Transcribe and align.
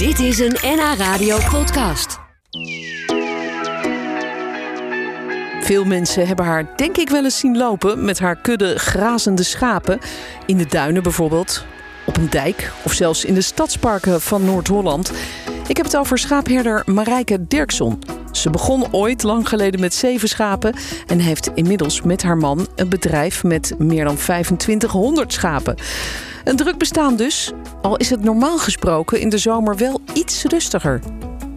Dit 0.00 0.18
is 0.18 0.38
een 0.38 0.56
NH 0.62 0.94
Radio 0.96 1.38
podcast. 1.50 2.18
Veel 5.60 5.84
mensen 5.84 6.26
hebben 6.26 6.44
haar 6.44 6.76
denk 6.76 6.96
ik 6.96 7.08
wel 7.08 7.24
eens 7.24 7.38
zien 7.38 7.56
lopen 7.56 8.04
met 8.04 8.18
haar 8.18 8.36
kudde 8.36 8.78
grazende 8.78 9.42
schapen. 9.42 9.98
In 10.46 10.56
de 10.56 10.66
duinen 10.66 11.02
bijvoorbeeld, 11.02 11.64
op 12.06 12.16
een 12.16 12.30
dijk 12.30 12.72
of 12.84 12.92
zelfs 12.92 13.24
in 13.24 13.34
de 13.34 13.40
stadsparken 13.40 14.20
van 14.20 14.44
Noord-Holland. 14.44 15.12
Ik 15.68 15.76
heb 15.76 15.86
het 15.86 15.96
over 15.96 16.18
schaapherder 16.18 16.82
Marijke 16.86 17.46
Dirkson. 17.46 17.98
Ze 18.32 18.50
begon 18.50 18.92
ooit 18.92 19.22
lang 19.22 19.48
geleden 19.48 19.80
met 19.80 19.94
zeven 19.94 20.28
schapen 20.28 20.74
en 21.06 21.18
heeft 21.18 21.50
inmiddels 21.54 22.02
met 22.02 22.22
haar 22.22 22.36
man 22.36 22.66
een 22.76 22.88
bedrijf 22.88 23.44
met 23.44 23.74
meer 23.78 24.04
dan 24.04 24.16
2500 24.16 25.32
schapen. 25.32 25.76
Een 26.44 26.56
druk 26.56 26.78
bestaan 26.78 27.16
dus, 27.16 27.52
al 27.82 27.96
is 27.96 28.10
het 28.10 28.24
normaal 28.24 28.58
gesproken 28.58 29.20
in 29.20 29.28
de 29.28 29.38
zomer 29.38 29.76
wel 29.76 30.00
iets 30.14 30.44
rustiger. 30.44 31.00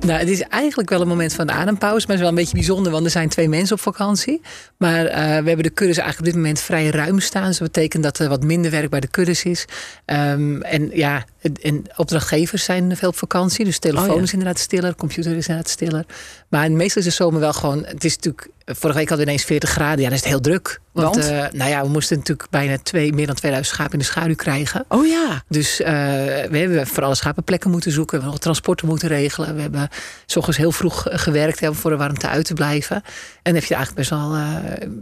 Nou, 0.06 0.20
het 0.20 0.30
is 0.30 0.42
eigenlijk 0.42 0.90
wel 0.90 1.02
een 1.02 1.08
moment 1.08 1.34
van 1.34 1.48
de 1.48 1.54
adempauze, 1.54 2.08
maar 2.08 2.16
het 2.16 2.16
is 2.16 2.20
wel 2.20 2.30
een 2.30 2.36
beetje 2.36 2.58
bijzonder, 2.58 2.92
want 2.92 3.06
er 3.06 3.12
zijn 3.12 3.30
twee 3.30 3.50
mensen 3.50 3.76
op 3.76 3.82
vakantie. 3.82 4.42
Maar 4.78 5.06
uh, 5.06 5.14
we 5.14 5.20
hebben 5.48 5.64
de 5.64 5.70
kuddes 5.70 5.98
eigenlijk 5.98 6.20
op 6.20 6.26
dit 6.26 6.36
moment 6.36 6.60
vrij 6.60 6.90
ruim 6.90 7.20
staan. 7.20 7.48
Dus 7.48 7.58
dat 7.58 7.72
betekent 7.72 8.04
dat 8.04 8.20
er 8.20 8.30
wat 8.30 8.44
minder 8.44 8.72
werk 8.72 8.90
bij 8.90 9.00
de 9.00 9.08
kuddes 9.08 9.44
is. 9.44 9.66
Um, 10.06 10.62
en 10.62 10.90
ja, 10.94 11.24
en 11.62 11.84
opdrachtgevers 11.96 12.64
zijn 12.64 12.98
veel 12.98 13.10
op 13.10 13.18
vakantie. 13.18 13.66
Dus 13.66 13.80
telefoon 13.80 14.10
oh, 14.10 14.16
ja. 14.16 14.22
is 14.22 14.34
inderdaad 14.34 14.60
stiller, 14.60 14.96
computer 14.96 15.36
is 15.36 15.48
inderdaad 15.48 15.72
stiller. 15.72 16.06
Maar 16.50 16.72
meestal 16.72 17.02
is 17.02 17.08
de 17.08 17.14
zomer 17.14 17.40
wel 17.40 17.54
gewoon. 17.54 17.86
Het 17.86 18.04
is 18.04 18.16
natuurlijk. 18.16 18.48
Vorige 18.66 18.98
week 18.98 19.10
hadden 19.10 19.26
we 19.26 19.32
ineens 19.32 19.48
40 19.48 19.70
graden. 19.70 19.98
Ja, 19.98 20.04
dan 20.04 20.14
is 20.14 20.20
het 20.20 20.30
heel 20.30 20.40
druk. 20.40 20.80
Want, 20.92 21.16
Want? 21.16 21.30
Uh, 21.30 21.46
nou 21.52 21.70
ja, 21.70 21.82
we 21.82 21.90
moesten 21.90 22.18
natuurlijk 22.18 22.50
bijna 22.50 22.78
twee, 22.84 23.14
meer 23.14 23.26
dan 23.26 23.36
2000 23.36 23.76
schapen 23.76 23.94
in 23.94 24.00
de 24.00 24.06
schaduw 24.06 24.36
krijgen. 24.36 24.86
Oh 24.88 25.08
ja. 25.08 25.44
Dus 25.48 25.80
uh, 25.80 25.88
we 25.88 26.58
hebben 26.58 26.88
voor 26.88 27.04
alle 27.04 27.16
schapen 27.16 27.44
plekken 27.44 27.72
moeten 27.72 27.92
zoeken. 27.92 28.18
We 28.18 28.24
hebben 28.24 28.32
nog 28.34 28.44
transporten 28.44 28.88
moeten 28.88 29.08
regelen. 29.08 29.56
We 29.56 29.62
hebben 29.62 29.90
s 30.26 30.36
ochtends 30.36 30.58
heel 30.58 30.72
vroeg 30.72 31.06
gewerkt 31.10 31.60
hebben 31.60 31.80
voor 31.80 31.92
de 31.92 31.98
warmte 31.98 32.28
uit 32.28 32.46
te 32.46 32.54
blijven. 32.54 32.96
En 32.96 33.04
dan 33.44 33.54
heb 33.54 33.64
je 33.64 33.76
eigenlijk 33.76 34.10
best 34.10 34.10
wel 34.10 34.36
uh, 34.36 34.56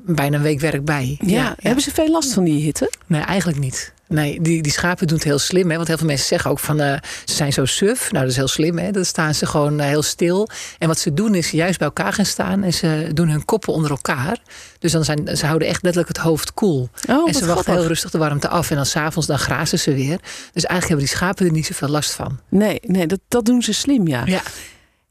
bijna 0.05 0.38
een 0.38 0.44
week 0.44 0.59
werk 0.59 0.85
bij. 0.85 1.17
Ja, 1.19 1.35
ja, 1.35 1.55
Hebben 1.59 1.83
ze 1.83 1.91
veel 1.91 2.11
last 2.11 2.33
van 2.33 2.44
die 2.44 2.63
hitte? 2.63 2.91
Nee, 3.05 3.21
eigenlijk 3.21 3.59
niet. 3.59 3.94
Nee, 4.11 4.41
die, 4.41 4.61
die 4.61 4.71
schapen 4.71 5.07
doen 5.07 5.17
het 5.17 5.25
heel 5.25 5.39
slim. 5.39 5.69
Hè? 5.69 5.75
Want 5.75 5.87
heel 5.87 5.97
veel 5.97 6.07
mensen 6.07 6.27
zeggen 6.27 6.51
ook 6.51 6.59
van 6.59 6.81
uh, 6.81 6.93
ze 7.25 7.35
zijn 7.35 7.53
zo 7.53 7.65
suf. 7.65 8.11
Nou, 8.11 8.23
dat 8.23 8.31
is 8.31 8.37
heel 8.37 8.47
slim. 8.47 8.77
Hè? 8.77 8.91
Dan 8.91 9.05
staan 9.05 9.35
ze 9.35 9.45
gewoon 9.45 9.79
uh, 9.79 9.85
heel 9.85 10.03
stil. 10.03 10.49
En 10.77 10.87
wat 10.87 10.99
ze 10.99 11.13
doen 11.13 11.35
is 11.35 11.47
ze 11.47 11.55
juist 11.55 11.77
bij 11.77 11.87
elkaar 11.87 12.13
gaan 12.13 12.25
staan. 12.25 12.63
En 12.63 12.73
ze 12.73 13.09
doen 13.13 13.29
hun 13.29 13.45
koppen 13.45 13.73
onder 13.73 13.91
elkaar. 13.91 14.37
Dus 14.79 14.91
dan 14.91 15.05
zijn, 15.05 15.37
ze 15.37 15.45
houden 15.45 15.67
echt 15.67 15.83
letterlijk 15.83 16.15
het 16.15 16.23
hoofd 16.23 16.53
koel. 16.53 16.89
Cool. 17.05 17.19
Oh, 17.19 17.27
en 17.27 17.33
ze 17.33 17.39
wachten 17.39 17.47
grappig. 17.47 17.73
heel 17.73 17.87
rustig 17.87 18.11
de 18.11 18.17
warmte 18.17 18.47
af. 18.47 18.69
En 18.69 18.75
dan 18.75 18.85
s'avonds 18.85 19.27
dan 19.27 19.39
grazen 19.39 19.79
ze 19.79 19.93
weer. 19.93 20.19
Dus 20.53 20.65
eigenlijk 20.65 20.87
hebben 20.87 21.05
die 21.05 21.15
schapen 21.15 21.45
er 21.45 21.51
niet 21.51 21.65
zoveel 21.65 21.87
last 21.87 22.11
van. 22.11 22.39
Nee, 22.49 22.79
nee 22.81 23.07
dat, 23.07 23.19
dat 23.27 23.45
doen 23.45 23.61
ze 23.61 23.73
slim, 23.73 24.07
ja. 24.07 24.21
Ja. 24.25 24.41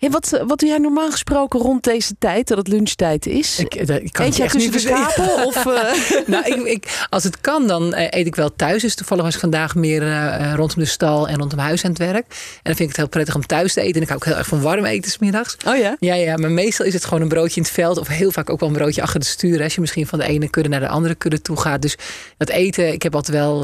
Hey, 0.00 0.10
wat, 0.10 0.42
wat 0.46 0.58
doe 0.58 0.68
jij 0.68 0.78
normaal 0.78 1.10
gesproken 1.10 1.60
rond 1.60 1.84
deze 1.84 2.14
tijd, 2.18 2.48
dat 2.48 2.58
het 2.58 2.68
lunchtijd 2.68 3.26
is? 3.26 3.58
Ik, 3.58 3.86
dat, 3.86 4.00
ik 4.02 4.12
kan 4.12 4.26
eet 4.26 4.36
jij 4.36 4.48
tussen 4.48 4.72
de 4.72 4.78
schapen? 4.78 5.44
of, 5.46 5.64
uh... 5.64 6.26
nou, 6.26 6.44
ik, 6.44 6.62
ik, 6.64 7.06
als 7.10 7.24
het 7.24 7.40
kan, 7.40 7.66
dan 7.66 7.94
uh, 7.94 8.06
eet 8.10 8.26
ik 8.26 8.34
wel 8.34 8.56
thuis. 8.56 8.82
Dus 8.82 8.94
toevallig 8.94 9.24
was 9.24 9.34
ik 9.34 9.40
vandaag 9.40 9.74
meer 9.74 10.02
uh, 10.02 10.52
rondom 10.54 10.78
de 10.78 10.84
stal 10.84 11.28
en 11.28 11.38
rondom 11.38 11.58
huis 11.58 11.84
aan 11.84 11.90
het 11.90 11.98
werk. 11.98 12.26
En 12.26 12.60
dan 12.62 12.74
vind 12.74 12.80
ik 12.80 12.88
het 12.88 12.96
heel 12.96 13.08
prettig 13.08 13.34
om 13.34 13.46
thuis 13.46 13.72
te 13.72 13.80
eten. 13.80 13.94
En 13.94 14.02
ik 14.02 14.08
hou 14.08 14.20
ook 14.20 14.26
heel 14.26 14.36
erg 14.36 14.46
van 14.46 14.60
warm 14.60 14.84
eten 14.84 15.10
smiddags. 15.10 15.56
Oh 15.66 15.76
ja? 15.76 15.96
Ja, 15.98 16.14
ja, 16.14 16.36
maar 16.36 16.50
meestal 16.50 16.86
is 16.86 16.94
het 16.94 17.04
gewoon 17.04 17.22
een 17.22 17.28
broodje 17.28 17.56
in 17.56 17.62
het 17.62 17.72
veld. 17.72 17.98
Of 17.98 18.08
heel 18.08 18.30
vaak 18.30 18.50
ook 18.50 18.60
wel 18.60 18.68
een 18.68 18.74
broodje 18.74 19.02
achter 19.02 19.20
de 19.20 19.26
stuur. 19.26 19.62
Als 19.62 19.74
je 19.74 19.80
misschien 19.80 20.06
van 20.06 20.18
de 20.18 20.24
ene 20.24 20.50
kudde 20.50 20.68
naar 20.68 20.80
de 20.80 20.88
andere 20.88 21.14
kudde 21.14 21.42
toe 21.42 21.56
gaat. 21.56 21.82
Dus 21.82 21.96
dat 22.36 22.48
eten, 22.48 22.92
ik 22.92 23.02
heb 23.02 23.14
altijd 23.14 23.36
wel 23.36 23.60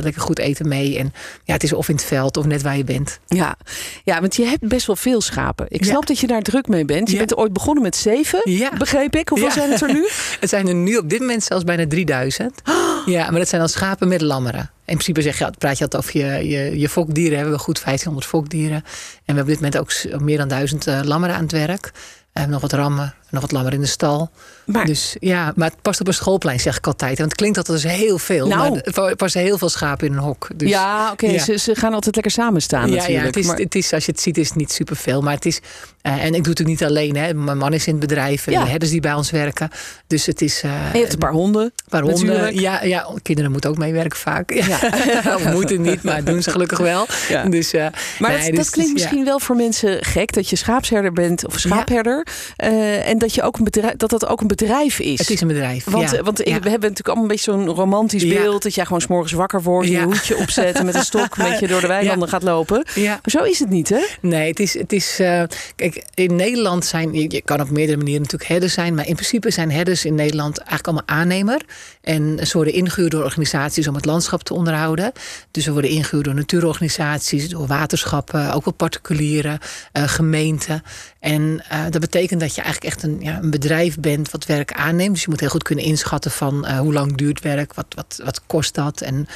lekker 0.00 0.22
goed 0.22 0.38
eten 0.38 0.68
mee. 0.68 0.98
En 0.98 1.12
ja, 1.44 1.52
het 1.52 1.62
is 1.62 1.72
of 1.72 1.88
in 1.88 1.94
het 1.94 2.04
veld 2.04 2.36
of 2.36 2.46
net 2.46 2.62
waar 2.62 2.76
je 2.76 2.84
bent. 2.84 3.18
Ja, 3.26 3.56
ja 4.04 4.20
want 4.20 4.36
je 4.36 4.44
hebt 4.44 4.68
best 4.68 4.86
wel 4.86 4.96
veel 4.96 5.20
schapen. 5.20 5.66
Ik 5.78 5.84
snap 5.84 6.00
ja. 6.00 6.06
dat 6.06 6.18
je 6.18 6.26
daar 6.26 6.42
druk 6.42 6.68
mee 6.68 6.84
bent. 6.84 7.06
Je 7.06 7.12
Ja. 7.12 7.18
bent 7.18 7.36
ooit 7.36 7.52
begonnen 7.52 7.82
met 7.82 7.96
zeven, 7.96 8.40
Ja. 8.44 8.70
begreep 8.78 9.16
ik. 9.16 9.28
Hoeveel 9.28 9.50
zijn 9.50 9.70
het 9.70 9.80
er 9.82 9.92
nu? 9.92 10.08
Het 10.40 10.48
zijn 10.48 10.68
er 10.68 10.74
nu 10.74 10.96
op 10.96 11.10
dit 11.10 11.20
moment 11.20 11.42
zelfs 11.42 11.64
bijna 11.64 11.86
3000. 11.86 12.60
Ja, 13.06 13.30
maar 13.30 13.38
dat 13.38 13.48
zijn 13.48 13.60
dan 13.60 13.70
schapen 13.70 14.08
met 14.08 14.20
lammeren. 14.20 14.60
In 14.60 14.70
principe 14.84 15.22
zeg 15.22 15.38
je, 15.38 15.50
praat 15.58 15.78
je 15.78 15.84
altijd 15.84 16.02
over 16.04 16.20
je, 16.20 16.48
je, 16.48 16.78
je 16.78 16.88
fokdieren. 16.88 17.36
Hebben 17.38 17.54
we 17.54 17.60
goed 17.60 17.74
1500 17.84 18.26
fokdieren. 18.26 18.76
En 18.76 18.84
we 18.84 19.22
hebben 19.24 19.42
op 19.42 19.48
dit 19.48 19.60
moment 19.60 19.78
ook 19.78 20.20
meer 20.20 20.36
dan 20.38 20.48
1000 20.48 20.86
uh, 20.86 21.00
lammeren 21.02 21.34
aan 21.36 21.42
het 21.42 21.52
werk. 21.52 21.92
Hebben 22.38 22.52
nog 22.52 22.70
wat 22.70 22.72
rammen, 22.72 23.14
nog 23.30 23.40
wat 23.40 23.52
lammeren 23.52 23.76
in 23.78 23.84
de 23.84 23.90
stal. 23.90 24.30
Maar- 24.64 24.84
Dus 24.86 25.16
ja, 25.20 25.52
maar 25.56 25.68
het 25.70 25.82
past 25.82 26.00
op 26.00 26.06
een 26.08 26.14
schoolplein, 26.14 26.60
zeg 26.60 26.76
ik 26.76 26.86
altijd. 26.86 27.18
Want 27.18 27.30
het 27.30 27.38
klinkt 27.40 27.56
altijd 27.58 27.84
als 27.84 27.92
heel 27.92 28.18
veel. 28.18 28.46
Nou. 28.46 28.70
Maar 28.94 29.04
er 29.08 29.16
passen 29.16 29.40
heel 29.40 29.58
veel 29.58 29.68
schapen 29.68 30.06
in 30.06 30.12
een 30.12 30.18
hok. 30.18 30.48
Dus, 30.56 30.68
ja, 30.70 31.10
oké. 31.12 31.26
ja. 31.26 31.42
Ze, 31.44 31.56
ze 31.58 31.74
gaan 31.74 31.94
altijd 31.94 32.14
lekker 32.14 32.32
samen 32.32 32.62
staan 32.62 32.80
ja, 32.88 32.94
natuurlijk. 32.94 33.20
ja 33.20 33.26
het, 33.26 33.36
is, 33.36 33.46
maar- 33.46 33.56
het 33.56 33.74
is, 33.74 33.92
als 33.92 34.04
je 34.06 34.12
het 34.12 34.20
ziet, 34.20 34.38
is 34.38 34.48
het 34.48 34.56
niet 34.56 34.72
superveel. 34.72 35.22
Maar 35.22 35.34
het 35.34 35.44
is, 35.46 35.58
uh, 36.02 36.12
en 36.12 36.18
ik 36.18 36.20
doe 36.20 36.36
het 36.36 36.44
natuurlijk 36.46 36.68
niet 36.80 36.84
alleen. 36.84 37.16
Hè. 37.16 37.34
Mijn 37.34 37.58
man 37.58 37.72
is 37.72 37.86
in 37.86 37.92
het 37.92 38.00
bedrijf. 38.00 38.46
En 38.46 38.52
Ja. 38.52 38.64
de 38.64 38.70
herders 38.70 38.90
die 38.90 39.00
bij 39.00 39.14
ons 39.14 39.30
werken. 39.30 39.68
Dus 40.06 40.26
het 40.26 40.42
is... 40.42 40.62
Uh, 40.64 40.70
En 40.86 40.92
je 40.92 40.98
hebt 40.98 41.12
een 41.12 41.18
paar 41.18 41.32
honden. 41.32 41.62
een 41.62 41.72
paar 41.88 42.02
honden. 42.02 42.26
natuurlijk. 42.26 42.58
Ja, 42.60 42.82
ja, 42.84 43.08
kinderen 43.22 43.50
moeten 43.50 43.70
ook 43.70 43.78
meewerken 43.78 44.18
vaak. 44.18 44.52
Ja. 44.52 44.78
Moeten 45.52 45.80
niet, 45.80 46.02
maar 46.02 46.24
doen 46.24 46.42
ze 46.42 46.50
gelukkig 46.50 46.78
wel. 46.78 47.06
Dus, 47.50 47.74
uh, 47.74 47.86
Maar 48.18 48.30
nee, 48.30 48.38
dat, 48.38 48.46
dus 48.46 48.56
dat 48.56 48.64
het 48.64 48.70
klinkt 48.70 48.94
is- 48.94 49.02
misschien 49.02 49.24
wel 49.24 49.38
voor 49.40 49.56
mensen 49.56 50.04
gek 50.04 50.32
dat 50.32 50.48
je 50.50 50.56
schaapsherder 50.56 51.12
bent 51.12 51.46
of 51.46 51.58
schaapherder. 51.58 52.25
Eh, 52.56 53.08
en 53.08 53.18
dat, 53.18 53.34
je 53.34 53.42
ook 53.42 53.58
een 53.58 53.64
bedrijf, 53.64 53.96
dat 53.96 54.10
dat 54.10 54.26
ook 54.26 54.40
een 54.40 54.46
bedrijf 54.46 54.98
is. 54.98 55.18
Het 55.18 55.30
is 55.30 55.40
een 55.40 55.48
bedrijf. 55.48 55.84
Want, 55.84 56.10
ja. 56.10 56.16
eh, 56.16 56.24
want 56.24 56.38
ja. 56.38 56.44
we 56.44 56.50
hebben 56.50 56.70
natuurlijk 56.70 57.06
allemaal 57.06 57.22
een 57.22 57.28
beetje 57.28 57.52
zo'n 57.52 57.68
romantisch 57.68 58.26
beeld. 58.26 58.62
Dat 58.62 58.74
jij 58.74 58.84
gewoon 58.84 59.00
s'morgens 59.00 59.32
wakker 59.32 59.62
wordt, 59.62 59.88
je 59.88 60.02
hoedje 60.02 60.36
opzet 60.36 60.76
en 60.76 60.84
met 60.84 60.94
een 60.94 61.04
stok 61.04 61.36
met 61.36 61.58
je 61.60 61.66
door 61.66 61.80
de 61.80 61.86
weilanden 61.86 62.28
gaat 62.28 62.42
lopen. 62.42 62.84
Maar 62.94 63.20
zo 63.24 63.42
is 63.42 63.58
het 63.58 63.68
niet, 63.68 63.88
hè? 63.88 64.04
Nee, 64.20 64.48
het 64.48 64.60
is. 64.60 64.78
Het 64.78 64.92
is 64.92 65.20
uh, 65.20 65.42
kijk, 65.76 66.04
in 66.14 66.36
Nederland 66.36 66.84
zijn. 66.84 67.12
Je, 67.12 67.24
je, 67.28 67.42
kan 67.42 67.60
op 67.60 67.70
meerdere 67.70 67.96
manieren 67.96 68.22
natuurlijk 68.22 68.50
herders 68.50 68.74
zijn. 68.74 68.94
Maar 68.94 69.06
in 69.06 69.14
principe 69.14 69.50
zijn 69.50 69.70
herders 69.70 70.04
in 70.04 70.14
Nederland 70.14 70.58
eigenlijk 70.58 70.86
allemaal 70.86 71.18
aannemer. 71.18 71.60
En 72.00 72.38
ze 72.46 72.52
worden 72.52 72.72
ingehuurd 72.72 73.10
door 73.10 73.24
organisaties 73.24 73.88
om 73.88 73.94
het 73.94 74.04
landschap 74.04 74.42
te 74.42 74.54
onderhouden. 74.54 75.12
Dus 75.50 75.64
ze 75.64 75.72
worden 75.72 75.90
ingehuurd 75.90 76.24
door 76.24 76.34
natuurorganisaties, 76.34 77.48
door 77.48 77.66
waterschappen, 77.66 78.52
ook 78.52 78.64
wel 78.64 78.74
particulieren, 78.74 79.58
uh, 79.92 80.02
gemeenten. 80.02 80.82
En 81.20 81.42
uh, 81.42 81.84
dat 81.90 82.00
betekent 82.00 82.15
dat 82.16 82.54
je 82.54 82.62
eigenlijk 82.62 82.94
echt 82.94 83.02
een, 83.02 83.16
ja, 83.20 83.38
een 83.42 83.50
bedrijf 83.50 83.98
bent 83.98 84.30
wat 84.30 84.46
werk 84.46 84.72
aanneemt. 84.72 85.12
Dus 85.12 85.22
je 85.22 85.30
moet 85.30 85.40
heel 85.40 85.48
goed 85.48 85.62
kunnen 85.62 85.84
inschatten 85.84 86.30
van 86.30 86.64
uh, 86.64 86.78
hoe 86.78 86.92
lang 86.92 87.16
duurt 87.16 87.40
werk, 87.40 87.74
wat, 87.74 87.86
wat, 87.88 88.20
wat 88.24 88.40
kost 88.46 88.74
dat 88.74 89.00
en 89.00 89.28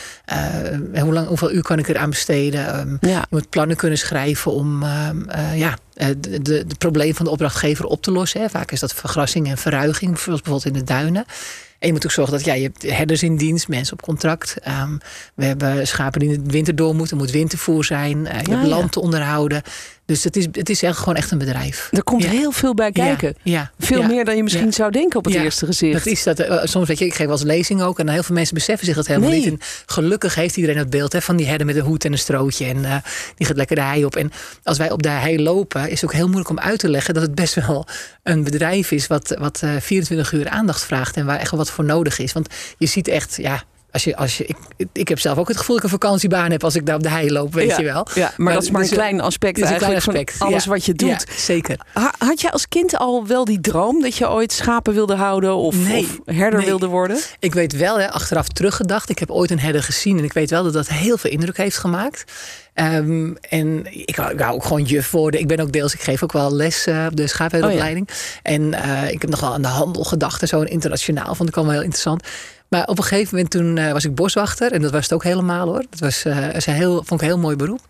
uh, 0.94 1.02
hoe 1.02 1.12
lang, 1.12 1.26
hoeveel 1.26 1.52
uur 1.52 1.62
kan 1.62 1.78
ik 1.78 1.88
eraan 1.88 2.10
besteden. 2.10 2.78
Um, 2.78 2.98
ja. 3.00 3.18
Je 3.18 3.26
moet 3.30 3.48
plannen 3.48 3.76
kunnen 3.76 3.98
schrijven 3.98 4.52
om 4.52 4.84
ja, 5.54 5.78
de, 5.94 6.20
de, 6.20 6.40
de 6.42 6.74
probleem 6.78 7.14
van 7.14 7.24
de 7.24 7.30
opdrachtgever 7.30 7.84
op 7.84 8.02
te 8.02 8.10
lossen. 8.10 8.40
Hè. 8.40 8.48
Vaak 8.48 8.72
is 8.72 8.80
dat 8.80 8.94
vergrassing 8.94 9.48
en 9.48 9.58
verruiging, 9.58 10.18
zoals 10.18 10.42
bijvoorbeeld 10.42 10.74
in 10.74 10.80
de 10.80 10.92
duinen. 10.92 11.24
En 11.80 11.86
je 11.86 11.92
moet 11.92 12.04
ook 12.04 12.10
zorgen 12.10 12.34
dat 12.34 12.44
ja, 12.44 12.54
je 12.54 12.62
hebt 12.62 12.82
herders 12.82 13.22
in 13.22 13.36
dienst, 13.36 13.68
mensen 13.68 13.92
op 13.92 14.02
contract. 14.02 14.56
Um, 14.68 14.98
we 15.34 15.44
hebben 15.44 15.86
schapen 15.86 16.20
die 16.20 16.32
in 16.32 16.44
de 16.44 16.50
winter 16.50 16.76
door 16.76 16.94
moeten, 16.94 17.16
er 17.16 17.22
moet 17.22 17.32
wintervoer 17.32 17.84
zijn. 17.84 18.18
Uh, 18.18 18.24
je 18.24 18.30
ah, 18.30 18.48
hebt 18.48 18.66
land 18.66 18.82
ja. 18.82 18.88
te 18.88 19.00
onderhouden. 19.00 19.62
Dus 20.10 20.24
het 20.24 20.36
is, 20.36 20.46
het 20.52 20.70
is 20.70 20.82
echt 20.82 20.98
gewoon 20.98 21.14
echt 21.14 21.30
een 21.30 21.38
bedrijf. 21.38 21.88
Er 21.92 22.02
komt 22.02 22.22
ja. 22.22 22.30
heel 22.30 22.50
veel 22.50 22.74
bij 22.74 22.92
kijken. 22.92 23.34
Ja. 23.42 23.70
Veel 23.78 24.02
meer 24.02 24.24
dan 24.24 24.36
je 24.36 24.42
misschien 24.42 24.72
zou 24.72 24.90
denken 24.90 25.18
op 25.18 25.24
het 25.24 25.34
eerste 25.34 25.66
gezicht. 25.66 25.92
Dat 25.92 26.06
is 26.06 26.22
dat. 26.22 26.40
Uh, 26.40 26.60
soms 26.64 26.88
weet 26.88 26.98
je, 26.98 27.04
ik 27.04 27.14
geef 27.14 27.28
als 27.28 27.42
lezing 27.42 27.82
ook. 27.82 27.98
En 27.98 28.08
heel 28.08 28.22
veel 28.22 28.34
mensen 28.34 28.54
beseffen 28.54 28.86
zich 28.86 28.96
dat 28.96 29.06
helemaal 29.06 29.30
nee. 29.30 29.38
niet. 29.38 29.48
En 29.48 29.58
gelukkig 29.86 30.34
heeft 30.34 30.56
iedereen 30.56 30.78
het 30.78 30.90
beeld 30.90 31.12
hè, 31.12 31.22
van 31.22 31.36
die 31.36 31.46
herder 31.46 31.66
met 31.66 31.76
een 31.76 31.82
hoed 31.82 32.04
en 32.04 32.12
een 32.12 32.18
strootje. 32.18 32.64
En 32.64 32.76
uh, 32.76 32.96
die 33.34 33.46
gaat 33.46 33.56
lekker 33.56 33.76
de 33.76 33.82
hei 33.82 34.04
op. 34.04 34.16
En 34.16 34.32
als 34.62 34.78
wij 34.78 34.90
op 34.90 35.02
de 35.02 35.08
hei 35.08 35.42
lopen, 35.42 35.90
is 35.90 36.00
het 36.00 36.04
ook 36.04 36.16
heel 36.16 36.26
moeilijk 36.26 36.50
om 36.50 36.58
uit 36.58 36.78
te 36.78 36.88
leggen 36.88 37.14
dat 37.14 37.22
het 37.22 37.34
best 37.34 37.54
wel 37.54 37.86
een 38.22 38.44
bedrijf 38.44 38.90
is 38.90 39.06
wat, 39.06 39.36
wat 39.38 39.60
uh, 39.64 39.76
24 39.80 40.32
uur 40.32 40.48
aandacht 40.48 40.84
vraagt. 40.84 41.16
En 41.16 41.26
waar 41.26 41.38
echt 41.38 41.50
wel 41.50 41.60
wat 41.60 41.69
voor 41.70 41.84
nodig 41.84 42.18
is. 42.18 42.32
Want 42.32 42.48
je 42.78 42.86
ziet 42.86 43.08
echt, 43.08 43.36
ja, 43.36 43.64
als 43.92 44.04
je, 44.04 44.16
als 44.16 44.38
je, 44.38 44.46
ik, 44.76 44.88
ik 44.92 45.08
heb 45.08 45.18
zelf 45.18 45.38
ook 45.38 45.48
het 45.48 45.56
gevoel 45.56 45.76
dat 45.76 45.84
ik 45.84 45.90
een 45.90 45.98
vakantiebaan 45.98 46.50
heb 46.50 46.64
als 46.64 46.74
ik 46.74 46.86
daar 46.86 46.94
op 46.94 47.02
de 47.02 47.10
hei 47.10 47.32
loop, 47.32 47.54
weet 47.54 47.70
ja, 47.70 47.78
je 47.78 47.84
wel. 47.84 48.06
Ja, 48.14 48.22
maar, 48.22 48.34
maar 48.36 48.52
dat 48.52 48.62
is 48.62 48.70
maar 48.70 48.82
een 48.82 48.88
klein 48.88 49.20
aspect 49.20 49.56
is 49.56 49.62
een 49.62 49.68
eigenlijk 49.68 50.02
klein 50.02 50.16
aspect, 50.18 50.38
van 50.38 50.46
alles 50.46 50.64
ja. 50.64 50.70
wat 50.70 50.84
je 50.84 50.94
doet. 50.94 51.08
Ja, 51.08 51.34
zeker. 51.36 51.80
Had 52.18 52.40
je 52.40 52.50
als 52.52 52.68
kind 52.68 52.96
al 52.96 53.26
wel 53.26 53.44
die 53.44 53.60
droom 53.60 54.02
dat 54.02 54.16
je 54.16 54.30
ooit 54.30 54.52
schapen 54.52 54.94
wilde 54.94 55.14
houden 55.14 55.54
of, 55.54 55.76
nee, 55.76 56.02
of 56.02 56.34
herder 56.34 56.58
nee. 56.58 56.68
wilde 56.68 56.86
worden? 56.86 57.18
Ik 57.38 57.54
weet 57.54 57.76
wel, 57.76 58.00
hè, 58.00 58.10
achteraf 58.10 58.48
teruggedacht, 58.48 59.10
ik 59.10 59.18
heb 59.18 59.30
ooit 59.30 59.50
een 59.50 59.60
herder 59.60 59.82
gezien 59.82 60.18
en 60.18 60.24
ik 60.24 60.32
weet 60.32 60.50
wel 60.50 60.62
dat 60.62 60.72
dat 60.72 60.88
heel 60.88 61.16
veel 61.16 61.30
indruk 61.30 61.56
heeft 61.56 61.78
gemaakt. 61.78 62.32
Um, 62.80 63.36
en 63.40 63.86
ik 64.06 64.16
wou, 64.16 64.32
ik 64.32 64.38
wou, 64.38 64.54
ook 64.54 64.64
gewoon 64.64 64.82
juf 64.82 65.10
worden. 65.10 65.40
Ik 65.40 65.48
ben 65.48 65.60
ook 65.60 65.72
deels, 65.72 65.94
ik 65.94 66.00
geef 66.00 66.22
ook 66.22 66.32
wel 66.32 66.54
les 66.54 66.86
uh, 66.86 67.06
op 67.10 67.16
de 67.16 67.26
schaapherderopleiding. 67.26 68.08
Oh, 68.08 68.14
ja. 68.14 68.42
En 68.42 68.62
uh, 68.62 69.10
ik 69.10 69.20
heb 69.20 69.30
nog 69.30 69.40
wel 69.40 69.52
aan 69.52 69.62
de 69.62 69.68
handel 69.68 70.04
gedacht 70.04 70.42
en 70.42 70.48
zo. 70.48 70.60
En 70.60 70.66
internationaal 70.66 71.34
vond 71.34 71.48
ik 71.48 71.56
allemaal 71.56 71.74
heel 71.74 71.82
interessant. 71.82 72.26
Maar 72.68 72.86
op 72.86 72.98
een 72.98 73.04
gegeven 73.04 73.34
moment 73.34 73.50
toen 73.50 73.76
uh, 73.76 73.92
was 73.92 74.04
ik 74.04 74.14
boswachter. 74.14 74.72
En 74.72 74.82
dat 74.82 74.90
was 74.90 75.02
het 75.02 75.12
ook 75.12 75.24
helemaal 75.24 75.66
hoor. 75.66 75.84
Dat 75.90 76.00
was, 76.00 76.24
een 76.24 76.74
heel, 76.74 76.94
vond 76.94 77.10
ik 77.10 77.20
een 77.20 77.32
heel 77.32 77.38
mooi 77.38 77.56
beroep. 77.56 77.80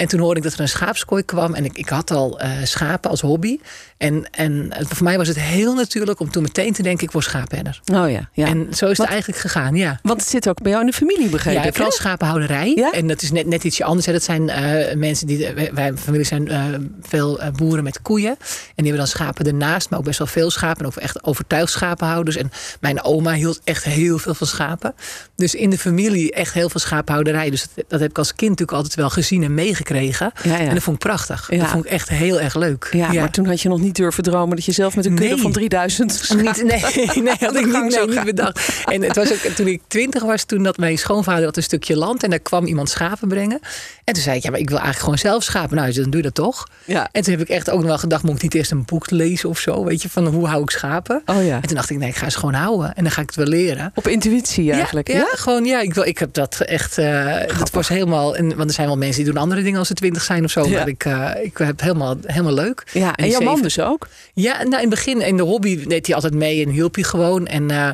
En 0.00 0.06
toen 0.06 0.20
hoorde 0.20 0.36
ik 0.36 0.42
dat 0.42 0.52
er 0.52 0.60
een 0.60 0.68
schaapskooi 0.68 1.22
kwam. 1.22 1.54
En 1.54 1.64
ik, 1.64 1.78
ik 1.78 1.88
had 1.88 2.10
al 2.10 2.42
uh, 2.42 2.50
schapen 2.62 3.10
als 3.10 3.20
hobby. 3.20 3.58
En, 3.96 4.30
en 4.30 4.72
voor 4.88 5.04
mij 5.04 5.16
was 5.16 5.28
het 5.28 5.40
heel 5.40 5.74
natuurlijk 5.74 6.20
om 6.20 6.30
toen 6.30 6.42
meteen 6.42 6.72
te 6.72 6.82
denken: 6.82 7.06
ik 7.06 7.12
word 7.12 7.24
schaapherder. 7.24 7.80
Oh 7.92 8.10
ja, 8.10 8.28
ja. 8.32 8.46
En 8.46 8.68
zo 8.74 8.86
is 8.88 8.98
het 8.98 9.06
eigenlijk 9.06 9.40
gegaan, 9.40 9.74
ja. 9.74 9.98
Want 10.02 10.20
het 10.20 10.30
zit 10.30 10.48
ook 10.48 10.62
bij 10.62 10.70
jou 10.70 10.84
in 10.84 10.90
de 10.90 10.96
familie, 10.96 11.28
begrepen 11.28 11.62
Ja, 11.62 11.72
vooral 11.72 11.90
schapenhouderij. 11.90 12.72
Ja? 12.74 12.92
En 12.92 13.06
dat 13.06 13.22
is 13.22 13.30
net, 13.30 13.46
net 13.46 13.64
ietsje 13.64 13.84
anders. 13.84 14.06
Hè. 14.06 14.12
Dat 14.12 14.22
zijn 14.22 14.42
uh, 14.42 14.94
mensen 14.94 15.26
die. 15.26 15.48
Wij, 15.72 15.92
familie 15.96 16.26
zijn 16.26 16.48
uh, 16.48 16.64
veel 17.02 17.40
boeren 17.56 17.84
met 17.84 18.02
koeien. 18.02 18.30
En 18.30 18.36
die 18.76 18.84
hebben 18.84 18.96
dan 18.96 19.06
schapen 19.06 19.46
ernaast, 19.46 19.90
maar 19.90 19.98
ook 19.98 20.04
best 20.04 20.18
wel 20.18 20.26
veel 20.26 20.50
schapen. 20.50 20.80
En 20.80 20.86
ook 20.86 20.96
echt 20.96 21.24
overtuigd 21.24 21.72
schapenhouders. 21.72 22.36
En 22.36 22.50
mijn 22.80 23.02
oma 23.04 23.32
hield 23.32 23.60
echt 23.64 23.84
heel 23.84 24.18
veel 24.18 24.34
van 24.34 24.46
schapen. 24.46 24.94
Dus 25.36 25.54
in 25.54 25.70
de 25.70 25.78
familie 25.78 26.32
echt 26.32 26.52
heel 26.52 26.68
veel 26.68 26.80
schapenhouderij. 26.80 27.50
Dus 27.50 27.66
dat, 27.74 27.84
dat 27.88 28.00
heb 28.00 28.10
ik 28.10 28.18
als 28.18 28.34
kind 28.34 28.50
natuurlijk 28.50 28.78
altijd 28.78 28.94
wel 28.94 29.10
gezien 29.10 29.42
en 29.42 29.54
meegekregen. 29.54 29.88
Ja, 30.42 30.56
ja. 30.56 30.58
En 30.58 30.74
dat 30.74 30.82
vond 30.82 30.96
ik 30.96 31.02
prachtig. 31.02 31.48
Dat 31.48 31.68
vond 31.68 31.84
ik 31.84 31.90
echt 31.90 32.08
heel 32.08 32.40
erg 32.40 32.54
leuk. 32.54 32.88
Ja, 32.92 33.12
maar 33.12 33.30
toen 33.30 33.46
had 33.46 33.60
je 33.60 33.68
nog 33.68 33.80
niet 33.80 33.96
durven 33.96 34.22
dromen 34.22 34.56
dat 34.56 34.64
je 34.64 34.72
zelf 34.72 34.96
met 34.96 35.06
een 35.06 35.14
kudde 35.14 35.38
van 35.38 35.52
3000 35.52 36.34
niet, 36.36 36.62
Nee, 36.64 37.22
nee, 37.24 37.34
had 37.40 37.56
ik 37.56 37.66
niet, 37.66 37.96
nee, 37.96 38.06
niet 38.06 38.24
bedacht. 38.24 38.84
En 38.84 39.02
het 39.02 39.16
was 39.16 39.32
ook 39.32 39.38
toen 39.38 39.66
ik 39.66 39.80
twintig 39.86 40.22
was, 40.22 40.44
toen 40.44 40.62
dat 40.62 40.76
mijn 40.76 40.98
schoonvader 40.98 41.44
had 41.44 41.56
een 41.56 41.62
stukje 41.62 41.96
land 41.96 42.22
en 42.22 42.30
daar 42.30 42.38
kwam 42.38 42.66
iemand 42.66 42.90
schapen 42.90 43.28
brengen. 43.28 43.60
En 44.04 44.14
toen 44.14 44.22
zei 44.22 44.36
ik, 44.36 44.42
ja, 44.42 44.50
maar 44.50 44.60
ik 44.60 44.68
wil 44.68 44.78
eigenlijk 44.78 45.04
gewoon 45.04 45.32
zelf 45.32 45.42
schapen. 45.42 45.76
Nou, 45.76 45.92
dan 45.92 46.04
doe 46.10 46.16
je 46.16 46.22
dat 46.22 46.34
toch. 46.34 46.66
Ja. 46.84 47.08
En 47.12 47.22
toen 47.22 47.32
heb 47.32 47.42
ik 47.42 47.48
echt 47.48 47.70
ook 47.70 47.78
nog 47.78 47.88
wel 47.88 47.98
gedacht, 47.98 48.22
moet 48.22 48.36
ik 48.36 48.42
niet 48.42 48.54
eerst 48.54 48.70
een 48.70 48.84
boek 48.84 49.10
lezen 49.10 49.48
of 49.48 49.58
zo? 49.58 49.84
Weet 49.84 50.02
je, 50.02 50.08
van 50.08 50.26
hoe 50.26 50.46
hou 50.46 50.62
ik 50.62 50.70
schapen? 50.70 51.22
Oh, 51.26 51.46
ja. 51.46 51.54
En 51.54 51.66
toen 51.66 51.76
dacht 51.76 51.90
ik, 51.90 51.98
nee, 51.98 52.08
ik 52.08 52.16
ga 52.16 52.30
ze 52.30 52.38
gewoon 52.38 52.54
houden. 52.54 52.94
En 52.94 53.02
dan 53.02 53.12
ga 53.12 53.20
ik 53.20 53.26
het 53.26 53.36
wel 53.36 53.46
leren. 53.46 53.92
Op 53.94 54.08
intuïtie 54.08 54.72
eigenlijk? 54.72 55.08
Ja, 55.08 55.14
ja? 55.14 55.26
gewoon, 55.30 55.64
ja. 55.64 55.80
Ik, 55.80 55.96
ik 55.96 56.18
heb 56.18 56.32
dat 56.32 56.60
echt, 56.60 56.98
uh, 56.98 57.36
dat 57.58 57.70
was 57.70 57.88
helemaal, 57.88 58.36
en, 58.36 58.56
want 58.56 58.68
er 58.68 58.74
zijn 58.74 58.86
wel 58.86 58.96
mensen 58.96 59.24
die 59.24 59.32
doen 59.32 59.42
andere 59.42 59.62
dingen 59.62 59.79
als 59.80 59.88
ze 59.88 59.94
twintig 59.94 60.22
zijn 60.22 60.44
of 60.44 60.50
zo. 60.50 60.68
Maar 60.68 60.88
ik, 60.88 61.04
uh, 61.04 61.30
ik 61.42 61.58
heb 61.58 61.80
helemaal, 61.80 62.16
helemaal 62.26 62.54
leuk. 62.54 62.82
Ja, 62.92 63.16
en, 63.16 63.24
en 63.24 63.30
jouw 63.30 63.40
man 63.40 63.62
dus 63.62 63.80
ook? 63.80 64.08
Ja, 64.34 64.52
nou, 64.52 64.74
in 64.74 64.78
het 64.80 64.88
begin, 64.90 65.20
in 65.20 65.36
de 65.36 65.42
hobby 65.42 65.86
deed 65.86 66.06
hij 66.06 66.14
altijd 66.14 66.34
mee 66.34 66.64
en 66.64 66.70
hielp 66.70 66.94
hij 66.94 67.04
gewoon. 67.04 67.46
En, 67.46 67.70
uh, 67.70 67.90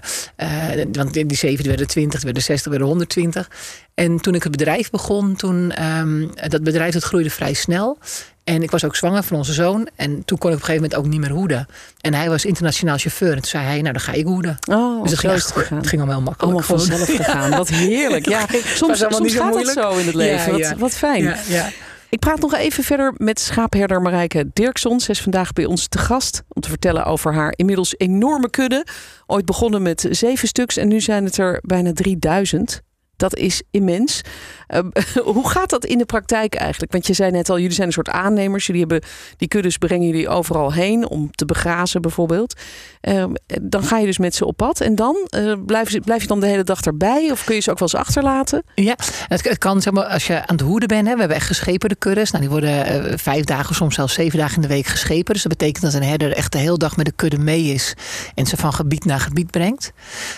want 0.92 1.12
die 1.12 1.34
zeven 1.36 1.66
werden 1.66 1.86
twintig, 1.86 2.22
werden 2.22 2.42
zestig, 2.42 2.70
werden 2.70 2.88
120. 2.88 3.50
En 3.94 4.20
toen 4.20 4.34
ik 4.34 4.42
het 4.42 4.52
bedrijf 4.52 4.90
begon, 4.90 5.36
toen, 5.36 5.84
um, 5.98 6.30
dat 6.48 6.62
bedrijf 6.62 6.92
dat 6.92 7.02
groeide 7.02 7.30
vrij 7.30 7.52
snel. 7.52 7.98
En 8.46 8.62
ik 8.62 8.70
was 8.70 8.84
ook 8.84 8.96
zwanger 8.96 9.22
van 9.22 9.36
onze 9.36 9.52
zoon. 9.52 9.88
En 9.96 10.24
toen 10.24 10.38
kon 10.38 10.50
ik 10.50 10.56
op 10.56 10.60
een 10.60 10.66
gegeven 10.66 10.74
moment 10.74 10.94
ook 10.94 11.06
niet 11.06 11.20
meer 11.20 11.30
hoeden. 11.30 11.66
En 12.00 12.14
hij 12.14 12.28
was 12.28 12.44
internationaal 12.44 12.98
chauffeur. 12.98 13.28
En 13.28 13.34
toen 13.34 13.44
zei 13.44 13.64
hij, 13.64 13.80
nou 13.80 13.92
dan 13.92 14.00
ga 14.00 14.12
ik 14.12 14.24
hoeden. 14.24 14.58
Oh, 14.70 15.02
dus 15.02 15.10
het 15.10 15.20
ging, 15.20 15.32
echt, 15.32 15.54
het 15.54 15.86
ging 15.86 16.02
allemaal 16.02 16.20
makkelijk. 16.20 16.42
Allemaal 16.42 16.78
vanzelf 16.78 17.06
gegaan. 17.16 17.50
Wat 17.50 17.68
heerlijk. 17.68 18.28
Ja, 18.28 18.46
soms, 18.74 18.98
soms 18.98 19.20
niet 19.20 19.36
gaat 19.36 19.54
het 19.54 19.68
zo 19.68 19.96
in 19.96 20.06
het 20.06 20.14
leven. 20.14 20.56
Ja, 20.56 20.68
wat, 20.68 20.78
wat, 20.78 20.94
fijn. 20.94 21.22
Ja, 21.22 21.36
ja. 21.48 21.68
Ik 22.08 22.18
praat 22.18 22.40
nog 22.40 22.54
even 22.54 22.84
verder 22.84 23.14
met 23.16 23.40
schaapherder 23.40 24.02
Marijke 24.02 24.50
Dirkson. 24.52 25.00
Ze 25.00 25.10
is 25.10 25.22
vandaag 25.22 25.52
bij 25.52 25.64
ons 25.64 25.88
te 25.88 25.98
gast 25.98 26.42
om 26.48 26.62
te 26.62 26.68
vertellen 26.68 27.04
over 27.04 27.34
haar 27.34 27.52
inmiddels 27.56 27.94
enorme 27.96 28.50
kudde. 28.50 28.86
Ooit 29.26 29.44
begonnen 29.44 29.82
met 29.82 30.06
zeven 30.10 30.48
stuks 30.48 30.76
en 30.76 30.88
nu 30.88 31.00
zijn 31.00 31.24
het 31.24 31.38
er 31.38 31.58
bijna 31.62 31.92
3000. 31.92 32.82
Dat 33.16 33.36
is 33.36 33.62
immens. 33.70 34.20
Uh, 34.68 34.80
hoe 35.34 35.48
gaat 35.48 35.70
dat 35.70 35.84
in 35.84 35.98
de 35.98 36.04
praktijk 36.04 36.54
eigenlijk? 36.54 36.92
Want 36.92 37.06
je 37.06 37.12
zei 37.12 37.30
net 37.30 37.50
al, 37.50 37.58
jullie 37.58 37.74
zijn 37.74 37.86
een 37.86 37.92
soort 37.92 38.08
aannemers. 38.08 38.66
Jullie 38.66 38.80
hebben 38.80 39.08
die 39.36 39.48
kuddes 39.48 39.76
brengen 39.76 40.06
jullie 40.06 40.28
overal 40.28 40.72
heen 40.72 41.08
om 41.08 41.30
te 41.30 41.44
begrazen 41.44 42.02
bijvoorbeeld. 42.02 42.60
Uh, 43.02 43.24
dan 43.62 43.82
ga 43.82 43.98
je 43.98 44.06
dus 44.06 44.18
met 44.18 44.34
ze 44.34 44.44
op 44.44 44.56
pad 44.56 44.80
en 44.80 44.94
dan 44.94 45.28
uh, 45.36 45.54
blijf, 45.66 45.90
je, 45.90 46.00
blijf 46.00 46.20
je 46.22 46.28
dan 46.28 46.40
de 46.40 46.46
hele 46.46 46.64
dag 46.64 46.80
erbij 46.80 47.30
of 47.30 47.44
kun 47.44 47.54
je 47.54 47.60
ze 47.60 47.70
ook 47.70 47.78
wel 47.78 47.88
eens 47.92 48.00
achterlaten? 48.00 48.62
Ja, 48.74 48.96
het, 49.28 49.58
kan 49.58 49.82
zeg 49.82 49.92
maar 49.92 50.04
als 50.04 50.26
je 50.26 50.34
aan 50.34 50.56
het 50.56 50.60
hoeden 50.60 50.88
bent. 50.88 51.06
Hè, 51.06 51.12
we 51.12 51.18
hebben 51.18 51.36
echt 51.36 51.46
gescheperde 51.46 51.94
kuddes. 51.94 52.30
Nou, 52.30 52.42
die 52.42 52.52
worden 52.52 53.18
vijf 53.18 53.44
dagen, 53.44 53.74
soms 53.74 53.94
zelfs 53.94 54.14
zeven 54.14 54.38
dagen 54.38 54.54
in 54.54 54.62
de 54.62 54.68
week 54.68 54.86
geschepen. 54.86 55.32
Dus 55.32 55.42
dat 55.42 55.58
betekent 55.58 55.84
dat 55.84 55.94
een 55.94 56.02
herder 56.02 56.32
echt 56.32 56.52
de 56.52 56.58
hele 56.58 56.78
dag 56.78 56.96
met 56.96 57.06
de 57.06 57.12
kudde 57.16 57.38
mee 57.38 57.64
is 57.64 57.94
en 58.34 58.46
ze 58.46 58.56
van 58.56 58.72
gebied 58.72 59.04
naar 59.04 59.20
gebied 59.20 59.50
brengt. 59.50 59.92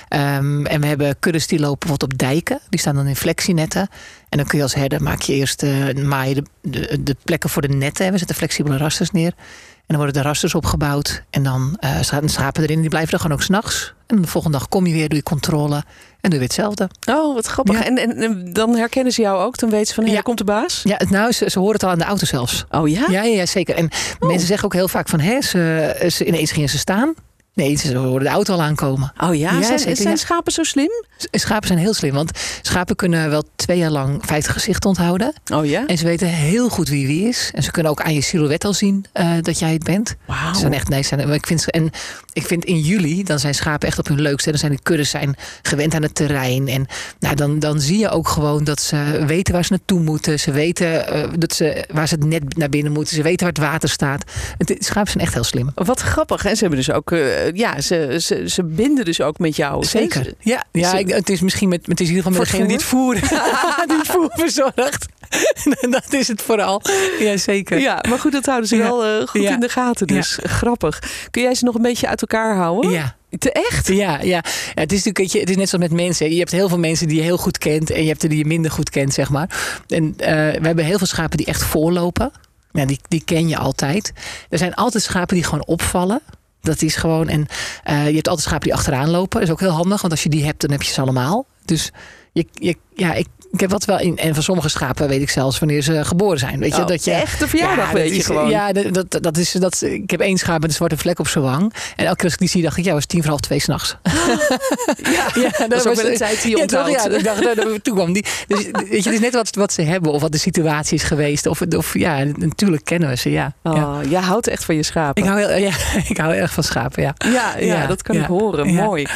Um, 0.09 0.67
en 0.67 0.81
we 0.81 0.87
hebben 0.87 1.19
kuddes 1.19 1.47
die 1.47 1.59
lopen 1.59 1.79
bijvoorbeeld 1.79 2.13
op 2.13 2.19
dijken. 2.19 2.61
Die 2.69 2.81
staan 2.81 2.95
dan 2.95 3.07
in 3.07 3.17
flexienetten. 3.17 3.89
En 4.29 4.39
dan 4.39 4.47
kun 4.47 4.59
je 4.59 4.65
als 4.65 4.75
herder 4.75 5.03
maak 5.03 5.21
je 5.21 5.35
eerst 5.35 5.63
uh, 5.63 5.95
maai 5.95 6.35
de, 6.35 6.43
de, 6.63 7.03
de, 7.03 7.17
plekken 7.25 7.51
voor 7.51 7.63
de 7.63 7.69
netten. 7.69 8.13
We 8.13 8.19
zetten 8.19 8.37
flexibele 8.37 8.77
rasters 8.77 9.11
neer. 9.11 9.33
En 9.37 9.95
dan 9.95 9.97
worden 9.97 10.23
de 10.23 10.29
rasters 10.29 10.55
opgebouwd. 10.55 11.23
En 11.31 11.43
dan 11.43 11.79
uh, 11.81 12.01
staan 12.01 12.29
schapen 12.29 12.63
erin. 12.63 12.81
Die 12.81 12.91
blijven 12.91 13.13
er 13.13 13.21
gewoon 13.21 13.37
ook 13.37 13.43
s'nachts. 13.43 13.95
En 14.07 14.23
de 14.23 14.29
volgende 14.29 14.59
dag 14.59 14.69
kom 14.69 14.87
je 14.87 14.93
weer, 14.93 15.09
doe 15.09 15.19
je 15.19 15.25
controle. 15.25 15.77
En 16.21 16.31
doe 16.31 16.33
je 16.33 16.39
weer 16.39 16.41
hetzelfde. 16.41 16.89
Oh, 17.11 17.35
wat 17.35 17.47
grappig. 17.47 17.75
Ja. 17.75 17.85
En, 17.85 17.99
en, 17.99 18.17
en, 18.17 18.53
dan 18.53 18.77
herkennen 18.77 19.13
ze 19.13 19.23
jou 19.23 19.43
ook? 19.43 19.59
Dan 19.59 19.71
weten 19.71 19.87
ze 19.87 19.95
van, 19.95 20.07
ja. 20.07 20.21
komt 20.21 20.39
de 20.39 20.45
baas? 20.45 20.81
Ja, 20.85 21.01
nou, 21.09 21.33
ze, 21.33 21.51
ze 21.51 21.59
horen 21.59 21.75
het 21.75 21.83
al 21.83 21.91
aan 21.91 21.99
de 21.99 22.05
auto 22.05 22.27
zelfs. 22.27 22.65
Oh 22.71 22.89
ja? 22.89 23.07
Ja, 23.11 23.23
ja, 23.23 23.35
ja 23.35 23.47
zeker. 23.47 23.75
En 23.75 23.91
oh. 24.19 24.29
mensen 24.29 24.47
zeggen 24.47 24.65
ook 24.65 24.75
heel 24.75 24.89
vaak 24.89 25.09
van... 25.09 25.21
Hè, 25.21 25.41
ze, 25.41 26.07
ze, 26.13 26.25
ineens 26.25 26.53
gingen 26.53 26.69
ze 26.69 26.79
staan. 26.79 27.15
Nee, 27.59 27.77
ze 27.77 27.97
horen 27.97 28.23
de 28.23 28.29
auto 28.29 28.53
al 28.53 28.63
aankomen. 28.63 29.13
Oh 29.21 29.35
ja, 29.35 29.53
ja 29.53 29.63
zijn, 29.63 29.79
zeker, 29.79 29.97
zijn 29.97 30.17
schapen 30.17 30.53
zo 30.53 30.63
slim? 30.63 30.91
Schapen 31.31 31.67
zijn 31.67 31.79
heel 31.79 31.95
slim, 31.95 32.15
want 32.15 32.31
schapen 32.63 32.97
kunnen 32.97 33.31
wel 33.31 33.43
twee 33.57 33.79
jaar 33.79 33.91
lang 33.91 34.23
50 34.27 34.53
gezichten 34.53 34.89
onthouden. 34.89 35.33
Oh 35.53 35.67
ja? 35.67 35.87
En 35.87 35.99
ze 35.99 36.05
weten 36.05 36.29
heel 36.29 36.69
goed 36.69 36.89
wie 36.89 37.07
wie 37.07 37.29
is. 37.29 37.51
En 37.55 37.63
ze 37.63 37.71
kunnen 37.71 37.93
ook 37.93 38.03
aan 38.03 38.15
je 38.15 38.21
silhouet 38.21 38.65
al 38.65 38.73
zien 38.73 39.05
uh, 39.15 39.33
dat 39.41 39.59
jij 39.59 39.73
het 39.73 39.83
bent. 39.83 40.17
Wauw. 40.27 40.53
Ze 40.53 40.61
zijn 40.61 40.73
echt, 40.73 40.89
nee, 40.89 41.03
zijn, 41.03 41.31
ik 41.31 41.47
vind, 41.47 41.71
en 41.71 41.91
ik 42.33 42.47
vind 42.47 42.65
in 42.65 42.81
juli, 42.81 43.23
dan 43.25 43.39
zijn 43.39 43.55
schapen 43.55 43.89
echt 43.89 43.99
op 43.99 44.09
hun 44.09 44.21
leukste. 44.21 44.51
Dan 44.51 44.59
zijn 44.59 44.73
de 44.73 44.83
kuddes 44.83 45.11
zijn 45.11 45.37
gewend 45.63 45.95
aan 45.95 46.03
het 46.03 46.15
terrein. 46.15 46.69
En 46.69 46.87
nou, 47.19 47.35
dan, 47.35 47.59
dan 47.59 47.81
zie 47.81 47.99
je 47.99 48.09
ook 48.09 48.29
gewoon 48.29 48.65
dat 48.65 48.81
ze 48.81 49.25
weten 49.27 49.55
waar 49.55 49.65
ze 49.65 49.73
naartoe 49.73 50.01
moeten. 50.01 50.41
Ze 50.41 50.51
weten 50.51 51.17
uh, 51.17 51.25
dat 51.39 51.55
ze, 51.55 51.85
waar 51.93 52.09
ze 52.09 52.15
het 52.15 52.25
net 52.25 52.57
naar 52.57 52.69
binnen 52.69 52.93
moeten. 52.93 53.17
Ze 53.17 53.23
weten 53.23 53.47
waar 53.47 53.55
het 53.55 53.73
water 53.73 53.89
staat. 53.89 54.25
Het, 54.59 54.77
schapen 54.79 55.11
zijn 55.11 55.25
echt 55.25 55.35
heel 55.35 55.45
slim. 55.45 55.71
Wat 55.75 56.01
grappig. 56.01 56.45
En 56.45 56.55
ze 56.55 56.61
hebben 56.61 56.79
dus 56.79 56.91
ook... 56.91 57.11
Uh, 57.11 57.48
ja, 57.55 57.81
ze, 57.81 58.17
ze, 58.21 58.49
ze 58.49 58.65
binden 58.65 59.05
dus 59.05 59.21
ook 59.21 59.39
met 59.39 59.57
jou. 59.57 59.85
Zeker. 59.85 60.35
Ja, 60.41 60.65
ja 60.73 60.95
ik, 60.95 61.09
het 61.09 61.31
is 61.31 61.41
misschien 61.41 61.69
met, 61.69 61.87
het 61.87 62.01
is 62.01 62.09
in 62.09 62.15
ieder 62.15 62.33
geval 62.33 62.39
met 62.41 62.51
degene 62.51 62.67
die 62.67 62.77
het 62.77 62.85
voeren, 62.85 63.21
die 63.89 63.97
het 63.97 64.07
voer 64.07 64.31
verzorgt. 64.31 65.07
dat 65.91 66.13
is 66.13 66.29
het 66.29 66.43
vooral. 66.43 66.83
Ja, 67.19 67.37
zeker. 67.37 67.79
Ja, 67.79 68.05
maar 68.09 68.19
goed, 68.19 68.33
dat 68.33 68.47
houden 68.47 68.69
ze 68.69 68.77
ja. 68.77 68.83
wel 68.83 69.21
uh, 69.21 69.27
goed 69.27 69.43
ja. 69.43 69.53
in 69.53 69.61
de 69.61 69.69
gaten. 69.69 70.07
Dus 70.07 70.39
ja. 70.43 70.49
grappig. 70.49 71.03
Kun 71.31 71.43
jij 71.43 71.55
ze 71.55 71.65
nog 71.65 71.75
een 71.75 71.83
beetje 71.83 72.09
uit 72.09 72.21
elkaar 72.21 72.57
houden? 72.57 72.91
Ja. 72.91 73.17
Te 73.39 73.53
echt? 73.53 73.89
Ja, 73.89 74.21
ja. 74.21 74.43
het 74.75 74.93
is 74.93 75.05
natuurlijk 75.05 75.33
het 75.41 75.51
is 75.51 75.57
net 75.57 75.69
zoals 75.69 75.89
met 75.89 76.01
mensen. 76.01 76.31
Je 76.31 76.39
hebt 76.39 76.51
heel 76.51 76.69
veel 76.69 76.79
mensen 76.79 77.09
die 77.09 77.17
je 77.17 77.23
heel 77.23 77.37
goed 77.37 77.59
kent 77.59 77.91
en 77.91 78.03
je 78.03 78.09
hebt 78.09 78.23
er 78.23 78.29
die 78.29 78.39
je 78.39 78.45
minder 78.45 78.71
goed 78.71 78.91
kent, 78.91 79.15
zeg 79.15 79.31
maar. 79.31 79.81
En 79.89 80.05
uh, 80.05 80.17
we 80.27 80.67
hebben 80.67 80.85
heel 80.85 80.99
veel 80.99 81.07
schapen 81.07 81.37
die 81.37 81.47
echt 81.47 81.63
voorlopen. 81.63 82.33
Ja, 82.73 82.85
die, 82.85 83.01
die 83.09 83.23
ken 83.25 83.49
je 83.49 83.57
altijd. 83.57 84.13
Er 84.49 84.59
zijn 84.59 84.75
altijd 84.75 85.03
schapen 85.03 85.35
die 85.35 85.45
gewoon 85.45 85.67
opvallen. 85.67 86.21
Dat 86.61 86.83
is 86.83 86.97
gewoon. 86.97 87.29
En 87.29 87.47
uh, 87.91 88.09
je 88.09 88.15
hebt 88.15 88.29
altijd 88.29 88.47
schapen 88.47 88.69
die 88.69 88.75
achteraan 88.75 89.11
lopen. 89.11 89.39
Dat 89.39 89.49
is 89.49 89.55
ook 89.55 89.61
heel 89.61 89.71
handig, 89.71 90.01
want 90.01 90.13
als 90.13 90.23
je 90.23 90.29
die 90.29 90.45
hebt, 90.45 90.61
dan 90.61 90.71
heb 90.71 90.83
je 90.83 90.93
ze 90.93 91.01
allemaal. 91.01 91.47
Dus 91.65 91.91
je, 92.33 92.47
je, 92.53 92.77
ja, 92.95 93.15
ik, 93.15 93.27
ik 93.51 93.61
heb 93.61 93.71
wat 93.71 93.85
wel 93.85 94.01
in. 94.01 94.17
En 94.17 94.35
van 94.35 94.43
sommige 94.43 94.69
schapen 94.69 95.09
weet 95.09 95.21
ik 95.21 95.31
zelfs 95.31 95.59
wanneer 95.59 95.83
ze 95.83 96.05
geboren 96.05 96.39
zijn. 96.39 96.59
Weet 96.59 96.75
je, 96.77 96.81
oh, 96.81 96.87
dat 96.87 97.05
je 97.05 97.11
echt 97.11 97.39
de 97.39 97.49
verjaardag 97.49 97.87
ja, 97.87 97.93
weet 97.93 98.11
je 98.11 98.17
is, 98.17 98.27
gewoon. 98.27 98.49
Ja, 98.49 98.73
dat, 98.73 99.19
dat, 99.23 99.37
is. 99.37 99.53
Dat, 99.53 99.83
ik 99.83 100.11
heb 100.11 100.21
één 100.21 100.39
schaap 100.39 100.61
met 100.61 100.71
een 100.71 100.77
zwarte 100.77 100.97
vlek 100.97 101.19
op 101.19 101.29
zijn 101.29 101.45
wang. 101.45 101.75
En 101.97 102.05
elke 102.05 102.17
keer 102.17 102.25
als 102.25 102.33
ik 102.33 102.39
die 102.39 102.49
zie, 102.49 102.63
dacht 102.63 102.77
ik, 102.77 102.85
ja, 102.85 102.93
was 102.93 103.07
tien 103.07 103.21
voor 103.21 103.31
half 103.31 103.41
twee 103.41 103.61
s'nachts. 103.61 103.97
ja, 104.03 105.31
ja, 105.35 105.51
dat, 105.59 105.71
dat 105.71 105.85
was 105.85 105.99
ook 105.99 106.05
een 106.05 106.17
tijd 106.17 106.43
die 106.43 106.61
onthoudt. 106.61 106.91
Ja, 106.91 107.09
ik 107.09 107.25
dacht, 107.25 107.57
dat 107.57 107.85
toen 107.85 107.95
kwam 107.95 108.13
die. 108.13 108.25
Dus 108.47 108.65
weet 108.65 108.89
je, 108.89 108.97
het 108.97 109.07
is 109.07 109.21
net 109.21 109.35
wat, 109.35 109.55
wat 109.55 109.73
ze 109.73 109.83
hebben 109.83 110.13
of 110.13 110.21
wat 110.21 110.33
de 110.33 110.39
situatie 110.39 110.97
is 110.97 111.03
geweest. 111.03 111.47
Of, 111.47 111.61
of 111.61 111.99
ja, 111.99 112.25
natuurlijk 112.25 112.85
kennen 112.85 113.09
we 113.09 113.17
ze, 113.17 113.31
ja. 113.31 113.55
Oh, 113.63 113.75
ja. 113.75 114.09
Jij 114.09 114.21
houdt 114.21 114.47
echt 114.47 114.65
van 114.65 114.75
je 114.75 114.83
schapen. 114.83 115.23
Ik 115.23 115.29
hou, 115.29 115.41
heel, 115.41 115.57
ja, 115.57 115.73
ik 116.09 116.17
hou 116.17 116.35
erg 116.35 116.53
van 116.53 116.65
schapen, 116.65 117.03
ja. 117.03 117.15
Ja, 117.19 117.59
ja, 117.59 117.87
dat 117.87 118.03
kan 118.03 118.17
ik 118.17 118.25
horen. 118.25 118.75
Mooi. 118.75 119.07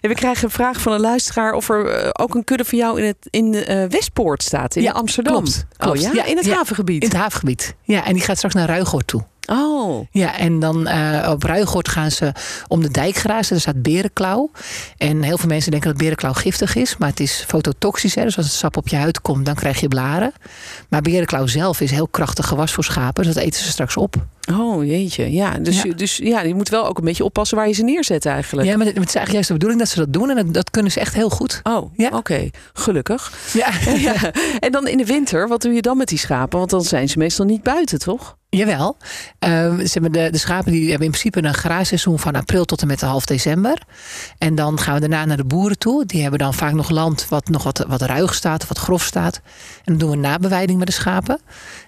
En 0.00 0.08
we 0.08 0.14
krijgen 0.14 0.44
een 0.44 0.50
vraag 0.50 0.80
van 0.80 0.92
een 0.92 1.00
luisteraar 1.00 1.52
of 1.52 1.68
er 1.68 2.10
ook 2.18 2.34
een 2.34 2.44
kudde 2.44 2.64
van 2.64 2.78
jou 2.78 3.00
in, 3.00 3.06
het, 3.06 3.16
in 3.30 3.54
uh, 3.54 3.79
Westpoort 3.88 4.42
staat 4.42 4.76
in 4.76 4.82
ja, 4.82 4.92
Amsterdam. 4.92 5.34
Klopt, 5.34 5.66
klopt. 5.76 5.98
Oh 5.98 6.02
ja? 6.02 6.12
ja 6.12 6.24
in 6.24 6.36
het 6.36 6.46
ja, 6.46 6.54
havengebied? 6.54 7.02
In 7.02 7.08
het 7.08 7.18
havengebied. 7.18 7.74
Ja, 7.82 8.04
en 8.04 8.12
die 8.12 8.22
gaat 8.22 8.36
straks 8.36 8.54
naar 8.54 8.68
Ruigoort 8.68 9.06
toe. 9.06 9.24
Oh. 9.46 10.06
Ja, 10.10 10.38
en 10.38 10.58
dan 10.58 10.88
uh, 10.88 11.28
op 11.30 11.42
Ruigoort 11.42 11.88
gaan 11.88 12.10
ze 12.10 12.32
om 12.68 12.82
de 12.82 12.90
dijk 12.90 13.16
grazen. 13.16 13.54
Er 13.54 13.60
staat 13.60 13.82
berenklauw. 13.82 14.50
En 14.96 15.22
heel 15.22 15.38
veel 15.38 15.48
mensen 15.48 15.70
denken 15.70 15.90
dat 15.90 15.98
berenklauw 15.98 16.32
giftig 16.32 16.74
is. 16.74 16.96
Maar 16.96 17.08
het 17.08 17.20
is 17.20 17.44
fototoxisch. 17.46 18.14
Hè? 18.14 18.22
Dus 18.22 18.36
als 18.36 18.46
het 18.46 18.54
sap 18.54 18.76
op 18.76 18.88
je 18.88 18.96
huid 18.96 19.20
komt, 19.20 19.46
dan 19.46 19.54
krijg 19.54 19.80
je 19.80 19.88
blaren. 19.88 20.32
Maar 20.88 21.02
berenklauw 21.02 21.46
zelf 21.46 21.80
is 21.80 21.90
heel 21.90 22.08
krachtig 22.08 22.46
gewas 22.46 22.72
voor 22.72 22.84
schapen. 22.84 23.24
Dus 23.24 23.34
dat 23.34 23.42
eten 23.42 23.62
ze 23.62 23.70
straks 23.70 23.96
op. 23.96 24.16
Oh 24.52 24.84
jeetje, 24.84 25.32
ja. 25.32 25.58
Dus 25.58 25.82
ja. 25.82 25.94
dus 25.94 26.16
ja, 26.16 26.40
je 26.40 26.54
moet 26.54 26.68
wel 26.68 26.86
ook 26.86 26.98
een 26.98 27.04
beetje 27.04 27.24
oppassen 27.24 27.56
waar 27.56 27.68
je 27.68 27.74
ze 27.74 27.82
neerzet 27.82 28.26
eigenlijk. 28.26 28.68
Ja, 28.68 28.76
maar 28.76 28.86
het, 28.86 28.96
is 28.96 29.02
eigenlijk 29.02 29.32
juist 29.32 29.48
de 29.48 29.52
bedoeling 29.52 29.80
dat 29.80 29.90
ze 29.90 29.98
dat 29.98 30.12
doen. 30.12 30.30
En 30.30 30.36
dat, 30.36 30.54
dat 30.54 30.70
kunnen 30.70 30.92
ze 30.92 31.00
echt 31.00 31.14
heel 31.14 31.30
goed. 31.30 31.60
Oh, 31.62 31.92
ja. 31.96 32.06
oké. 32.06 32.16
Okay. 32.16 32.52
Gelukkig. 32.72 33.32
Ja. 33.52 33.70
ja. 34.12 34.32
En 34.58 34.72
dan 34.72 34.88
in 34.88 34.96
de 34.96 35.04
winter, 35.04 35.48
wat 35.48 35.62
doe 35.62 35.72
je 35.72 35.82
dan 35.82 35.96
met 35.96 36.08
die 36.08 36.18
schapen? 36.18 36.58
Want 36.58 36.70
dan 36.70 36.82
zijn 36.82 37.08
ze 37.08 37.18
meestal 37.18 37.46
niet 37.46 37.62
buiten, 37.62 37.98
toch? 37.98 38.38
Jawel. 38.50 38.96
Uh, 39.44 39.78
de, 39.92 40.28
de 40.30 40.38
schapen 40.38 40.72
die 40.72 40.88
hebben 40.88 41.06
in 41.06 41.12
principe 41.12 41.42
een 41.42 41.54
graasseizoen 41.54 42.18
van 42.18 42.34
april 42.34 42.64
tot 42.64 42.80
en 42.80 42.86
met 42.86 43.00
half 43.00 43.24
december. 43.24 43.82
En 44.38 44.54
dan 44.54 44.78
gaan 44.78 44.94
we 44.94 45.00
daarna 45.00 45.24
naar 45.24 45.36
de 45.36 45.44
boeren 45.44 45.78
toe. 45.78 46.06
Die 46.06 46.22
hebben 46.22 46.38
dan 46.38 46.54
vaak 46.54 46.72
nog 46.72 46.90
land 46.90 47.28
wat 47.28 47.48
nog 47.48 47.62
wat, 47.62 47.84
wat 47.88 48.02
ruig 48.02 48.34
staat 48.34 48.62
of 48.62 48.68
wat 48.68 48.78
grof 48.78 49.02
staat. 49.02 49.40
En 49.84 49.84
dan 49.84 49.98
doen 49.98 50.10
we 50.10 50.16
nabewijding 50.16 50.78
met 50.78 50.86
de 50.86 50.92
schapen. 50.92 51.40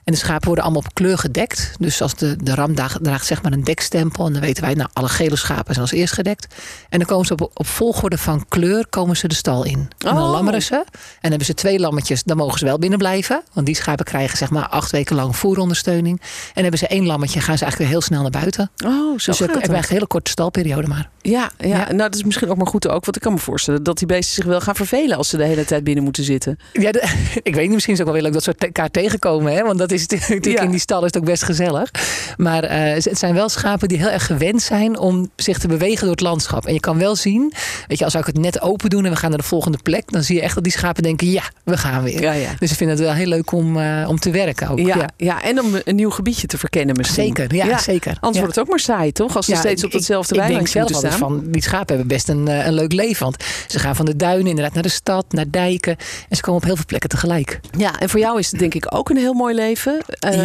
En 0.05 0.13
de 0.13 0.19
schapen 0.19 0.47
worden 0.47 0.65
allemaal 0.65 0.83
op 0.87 0.95
kleur 0.95 1.19
gedekt. 1.19 1.73
Dus 1.79 2.03
als 2.03 2.15
de, 2.15 2.37
de 2.43 2.52
ram 2.55 2.75
draagt, 2.75 3.27
zeg 3.27 3.43
maar 3.43 3.53
een 3.53 3.65
dekstempel. 3.65 4.27
En 4.27 4.33
dan 4.33 4.43
weten 4.43 4.63
wij, 4.63 4.75
nou, 4.75 4.89
alle 4.93 5.09
gele 5.09 5.37
schapen 5.37 5.75
zijn 5.75 5.87
als 5.87 5.93
eerst 5.93 6.15
gedekt. 6.15 6.55
En 6.89 6.99
dan 6.99 7.07
komen 7.07 7.27
ze 7.27 7.33
op, 7.33 7.51
op 7.55 7.67
volgorde 7.67 8.19
van 8.19 8.45
kleur 8.49 8.87
komen 8.87 9.17
ze 9.17 9.29
de 9.29 9.35
stal 9.35 9.65
in. 9.65 9.79
En 9.79 9.89
dan 9.99 10.19
oh. 10.19 10.31
lammeren 10.31 10.63
ze. 10.63 10.85
En 11.21 11.29
hebben 11.29 11.47
ze 11.47 11.55
twee 11.55 11.79
lammetjes, 11.79 12.23
dan 12.23 12.37
mogen 12.37 12.59
ze 12.59 12.65
wel 12.65 12.79
binnen 12.79 12.99
blijven. 12.99 13.43
Want 13.53 13.67
die 13.67 13.75
schapen 13.75 14.05
krijgen 14.05 14.39
zeg 14.39 14.51
maar 14.51 14.69
acht 14.69 14.91
weken 14.91 15.17
lang 15.17 15.37
voerondersteuning. 15.37 16.21
En 16.55 16.63
hebben 16.63 16.79
ze 16.79 16.87
één 16.87 17.07
lammetje, 17.07 17.41
gaan 17.41 17.59
ze 17.59 17.65
eigenlijk 17.65 17.79
weer 17.79 17.89
heel 17.89 18.01
snel 18.01 18.23
naar 18.23 18.41
buiten. 18.41 18.71
Oh, 18.85 19.19
zo 19.19 19.31
dus 19.31 19.39
we 19.39 19.45
hebben 19.45 19.77
een 19.77 19.85
hele 19.89 20.07
korte 20.07 20.31
stalperiode 20.31 20.89
maar. 20.89 21.11
Ja, 21.21 21.51
ja, 21.59 21.67
ja, 21.69 21.85
nou 21.85 21.97
dat 21.97 22.15
is 22.15 22.25
misschien 22.25 22.49
ook 22.49 22.57
maar 22.57 22.67
goed 22.67 22.89
ook. 22.89 23.05
Want 23.05 23.17
ik 23.17 23.23
kan 23.23 23.33
me 23.33 23.39
voorstellen 23.39 23.83
dat 23.83 23.99
die 23.99 24.07
beesten 24.07 24.35
zich 24.35 24.45
wel 24.45 24.61
gaan 24.61 24.75
vervelen 24.75 25.17
als 25.17 25.29
ze 25.29 25.37
de 25.37 25.45
hele 25.45 25.65
tijd 25.65 25.85
binnen 25.85 26.05
moeten 26.05 26.25
zitten. 26.25 26.59
Ja, 26.73 26.93
ik 27.43 27.55
weet 27.55 27.65
niet, 27.65 27.73
misschien 27.73 27.93
is 27.93 27.99
het 27.99 28.09
ook 28.09 28.15
wel 28.15 28.23
weer 28.23 28.23
leuk 28.23 28.33
dat 28.33 28.43
ze 28.43 28.55
elkaar 28.59 28.91
tegenkomen. 28.91 29.53
Hè? 29.53 29.63
Want 29.63 29.79
dat 29.79 29.93
is 29.93 30.07
natuurlijk 30.29 30.61
in 30.61 30.71
die 30.71 30.81
stal 30.81 30.99
is 30.99 31.07
het 31.07 31.17
ook 31.17 31.25
best 31.25 31.43
gezellig. 31.43 31.91
Maar 32.37 32.65
uh, 32.65 32.71
het 33.05 33.19
zijn 33.19 33.35
wel 33.35 33.49
schapen 33.49 33.89
die 33.89 33.99
heel 33.99 34.11
erg 34.11 34.27
gewend 34.27 34.63
zijn 34.63 34.99
om 34.99 35.31
zich 35.37 35.59
te 35.59 35.69
bewegen 35.69 36.01
door 36.01 36.11
het 36.11 36.21
landschap. 36.21 36.67
En 36.67 36.75
je 36.75 36.81
kan 36.81 36.99
wel 36.99 37.17
zien, 37.17 37.53
weet 37.89 37.99
je, 37.99 38.05
als 38.05 38.15
ik 38.15 38.27
het 38.27 38.39
net 38.39 38.61
open 38.61 38.91
doen 38.91 39.05
en 39.05 39.11
we 39.11 39.17
gaan 39.17 39.31
naar 39.31 39.39
de 39.39 39.45
volgende 39.45 39.79
plek, 39.83 40.13
dan 40.13 40.23
zie 40.23 40.37
je 40.37 40.43
echt 40.43 40.55
dat 40.55 40.65
die 40.65 40.73
schapen 40.73 41.03
denken, 41.03 41.31
ja, 41.31 41.43
we 41.65 41.77
gaan 41.77 42.03
weer. 42.03 42.21
Ja, 42.23 42.33
ja. 42.33 42.51
Dus 42.59 42.69
ze 42.69 42.77
vinden 42.77 42.97
het 42.97 43.05
wel 43.05 43.15
heel 43.15 43.27
leuk 43.27 43.53
om, 43.53 43.77
uh, 43.77 44.09
om 44.09 44.19
te 44.19 44.31
werken 44.31 44.69
ook. 44.69 44.79
Ja, 44.79 45.09
ja. 45.17 45.43
en 45.43 45.61
om 45.61 45.75
een 45.85 45.95
nieuw 45.95 46.11
gebiedje 46.11 46.47
te 46.47 46.59
verkennen 46.59 46.97
misschien. 46.97 47.37
Zeker, 47.37 47.55
ja, 47.55 47.79
zeker. 47.79 48.17
Anders 48.21 48.39
wordt 48.39 48.55
het 48.55 48.65
ook 48.65 48.71
maar 48.71 48.81
saai, 48.81 49.13
toch? 49.13 49.37
Als 49.37 49.47
ze 49.47 49.57
steeds 49.57 49.85
op 49.85 49.93
hetzelfde 49.93 50.35
weiland 50.35 50.75
moeten 50.75 50.95
staan. 50.95 51.19
Van, 51.19 51.43
die 51.47 51.63
schapen 51.63 51.87
hebben 51.87 52.07
best 52.07 52.29
een, 52.29 52.49
uh, 52.49 52.67
een 52.67 52.75
leuk 52.75 52.93
leven. 52.93 53.25
Want 53.25 53.45
ze 53.67 53.79
gaan 53.79 53.97
van 53.97 54.05
de 54.05 54.17
duinen 54.17 54.47
inderdaad 54.47 54.75
naar 54.75 54.83
de 54.83 54.89
stad, 54.89 55.25
naar 55.29 55.51
dijken. 55.51 55.97
En 56.29 56.37
ze 56.37 56.43
komen 56.43 56.61
op 56.61 56.67
heel 56.67 56.77
veel 56.77 56.85
plekken 56.87 57.11
tegelijk. 57.11 57.61
Ja, 57.79 58.01
en 58.01 58.09
voor 58.09 58.21
jou 58.21 58.39
is 58.39 58.51
het 58.51 58.61
denk 58.61 58.75
ik 58.75 58.95
ook 58.95 59.11
een 59.11 59.17
heel 59.17 59.35
mooi 59.35 59.55
leven. 59.55 60.01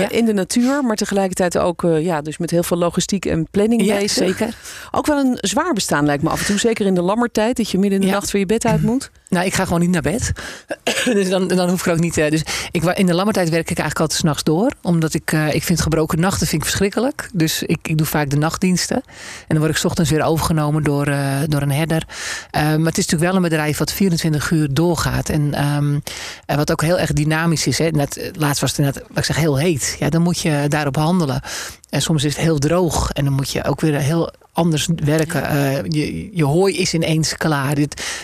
in 0.10 0.26
de 0.26 0.34
natuur, 0.34 0.84
maar 0.84 0.96
tegelijkertijd 0.96 1.58
ook 1.58 1.77
ja, 1.82 2.22
dus 2.22 2.38
met 2.38 2.52
heel 2.52 2.64
veel 2.64 2.78
logistiek 2.78 3.26
en 3.26 3.48
planning 3.52 3.86
ja, 3.86 3.96
bezig. 3.96 4.28
Zeker. 4.28 4.56
Ook 4.92 5.06
wel 5.06 5.18
een 5.18 5.38
zwaar 5.42 5.74
bestaan 5.74 6.06
lijkt 6.06 6.24
me 6.24 6.30
af 6.30 6.40
en 6.40 6.46
toe. 6.46 6.60
Zeker 6.60 6.86
in 6.86 6.96
de 6.96 7.02
lammertijd, 7.02 7.58
dat 7.58 7.70
je 7.70 7.78
midden 7.78 8.00
in 8.00 8.06
de 8.06 8.14
nacht 8.14 8.32
van 8.32 8.40
je 8.40 8.46
bed 8.46 8.66
uit 8.66 8.82
moet. 8.82 9.10
Nou, 9.30 9.46
ik 9.46 9.54
ga 9.54 9.64
gewoon 9.64 9.80
niet 9.80 9.90
naar 9.90 10.02
bed. 10.02 10.32
dus 11.06 11.30
dan, 11.30 11.48
dan 11.48 11.70
hoef 11.70 11.86
ik 11.86 11.94
ook 11.94 12.00
niet. 12.00 12.18
Uh, 12.18 12.30
dus 12.30 12.44
ik, 12.72 12.84
in 12.84 13.06
de 13.06 13.14
lammertijd 13.14 13.50
werk 13.50 13.70
ik 13.70 13.78
eigenlijk 13.78 14.00
altijd 14.00 14.20
s'nachts 14.20 14.44
door. 14.44 14.72
Omdat 14.82 15.14
ik, 15.14 15.32
uh, 15.32 15.54
ik 15.54 15.64
vind 15.64 15.82
gebroken 15.82 16.20
nachten 16.20 16.48
vind 16.48 16.62
ik 16.62 16.68
verschrikkelijk. 16.68 17.30
Dus 17.34 17.64
ik, 17.64 17.80
ik 17.82 17.98
doe 17.98 18.08
vaak 18.08 18.30
de 18.30 18.38
nachtdiensten. 18.38 18.96
En 18.96 19.04
dan 19.48 19.58
word 19.60 19.78
ik 19.78 19.84
ochtends 19.84 20.10
weer 20.10 20.24
overgenomen 20.24 20.84
door, 20.84 21.08
uh, 21.08 21.40
door 21.48 21.62
een 21.62 21.72
herder. 21.72 22.04
maar 22.52 22.72
het 22.72 22.98
is 22.98 23.06
natuurlijk 23.08 23.32
wel 23.32 23.36
een 23.36 23.42
bedrijf 23.42 23.78
wat 23.78 23.92
24 23.92 24.52
uur 24.52 24.74
doorgaat. 24.74 25.30
En 25.30 25.66
um, 25.66 26.02
wat 26.46 26.72
ook 26.72 26.82
heel 26.82 27.00
erg 27.00 27.14
dynamisch 27.14 27.68
is. 27.68 27.78
Hè. 27.78 27.90
Net, 27.90 28.32
laatst 28.34 28.62
was 28.62 28.78
het 28.78 28.86
net, 28.86 28.96
wat 29.08 29.18
ik 29.18 29.24
zeg, 29.24 29.38
heel 29.38 29.58
heet. 29.58 29.96
Ja, 30.00 30.10
dan 30.10 30.22
moet 30.22 30.40
je 30.40 30.66
daarop 30.68 30.96
handelen. 30.96 31.42
En 31.90 32.02
soms 32.02 32.24
is 32.24 32.36
het 32.36 32.44
heel 32.44 32.58
droog. 32.58 33.12
En 33.12 33.24
dan 33.24 33.34
moet 33.34 33.50
je 33.50 33.64
ook 33.64 33.82
weer 33.82 34.00
heel 34.00 34.32
anders 34.58 34.88
werken. 34.96 35.56
Uh, 35.56 35.76
je, 35.84 36.30
je 36.36 36.44
hooi 36.44 36.78
is 36.78 36.94
ineens 36.94 37.38
klaar. 37.38 37.76